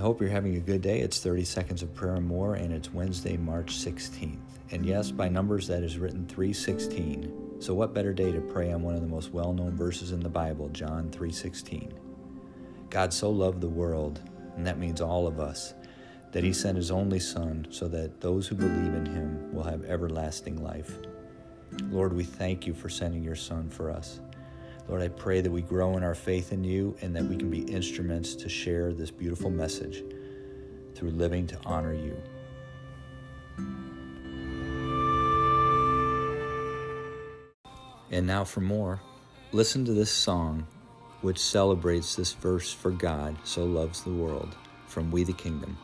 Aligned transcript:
hope 0.00 0.20
you're 0.20 0.30
having 0.30 0.56
a 0.56 0.60
good 0.60 0.82
day. 0.82 1.00
It's 1.00 1.20
30 1.20 1.44
Seconds 1.44 1.82
of 1.82 1.94
Prayer 1.94 2.14
and 2.14 2.26
More, 2.26 2.54
and 2.54 2.72
it's 2.72 2.92
Wednesday, 2.92 3.36
March 3.36 3.76
16th. 3.76 4.38
And 4.72 4.84
yes, 4.84 5.10
by 5.10 5.28
numbers, 5.28 5.66
that 5.68 5.82
is 5.82 5.98
written 5.98 6.26
316. 6.26 7.60
So 7.60 7.74
what 7.74 7.92
better 7.92 8.12
day 8.12 8.32
to 8.32 8.40
pray 8.40 8.72
on 8.72 8.82
one 8.82 8.94
of 8.94 9.00
the 9.00 9.06
most 9.06 9.32
well-known 9.32 9.76
verses 9.76 10.12
in 10.12 10.20
the 10.20 10.28
Bible, 10.28 10.68
John 10.70 11.10
3:16. 11.10 11.92
God 12.88 13.12
so 13.12 13.30
loved 13.30 13.60
the 13.60 13.68
world, 13.68 14.20
and 14.56 14.66
that 14.66 14.78
means 14.78 15.00
all 15.00 15.26
of 15.26 15.38
us, 15.38 15.74
that 16.32 16.44
he 16.44 16.52
sent 16.52 16.76
his 16.76 16.90
only 16.90 17.20
son 17.20 17.66
so 17.70 17.86
that 17.88 18.20
those 18.20 18.46
who 18.46 18.54
believe 18.54 18.94
in 18.94 19.06
him 19.06 19.52
will 19.52 19.64
have 19.64 19.84
everlasting 19.84 20.62
life. 20.62 20.98
Lord, 21.90 22.12
we 22.12 22.24
thank 22.24 22.66
you 22.66 22.74
for 22.74 22.88
sending 22.88 23.22
your 23.22 23.36
son 23.36 23.68
for 23.68 23.90
us. 23.90 24.20
Lord, 24.90 25.02
I 25.02 25.08
pray 25.08 25.40
that 25.40 25.52
we 25.52 25.62
grow 25.62 25.96
in 25.96 26.02
our 26.02 26.16
faith 26.16 26.52
in 26.52 26.64
you 26.64 26.96
and 27.00 27.14
that 27.14 27.24
we 27.24 27.36
can 27.36 27.48
be 27.48 27.60
instruments 27.60 28.34
to 28.34 28.48
share 28.48 28.92
this 28.92 29.12
beautiful 29.12 29.48
message 29.48 30.02
through 30.96 31.10
living 31.10 31.46
to 31.46 31.58
honor 31.64 31.94
you. 31.94 32.20
And 38.10 38.26
now 38.26 38.42
for 38.42 38.62
more, 38.62 39.00
listen 39.52 39.84
to 39.84 39.92
this 39.92 40.10
song 40.10 40.66
which 41.20 41.38
celebrates 41.38 42.16
this 42.16 42.32
verse 42.32 42.72
for 42.72 42.90
God 42.90 43.36
so 43.44 43.64
loves 43.64 44.02
the 44.02 44.10
world 44.10 44.56
from 44.88 45.12
We 45.12 45.22
the 45.22 45.32
Kingdom. 45.32 45.78